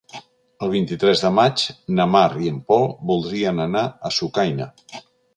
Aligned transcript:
El 0.67 0.69
vint-i-tres 0.69 1.19
de 1.25 1.29
maig 1.39 1.65
na 1.99 2.07
Mar 2.13 2.23
i 2.45 2.49
en 2.51 2.57
Pol 2.73 2.87
voldrien 3.11 3.61
anar 3.67 3.83
a 4.09 4.11
Sucaina. 4.17 4.69